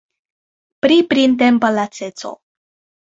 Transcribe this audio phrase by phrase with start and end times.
[0.85, 2.33] Pri printempa laceco.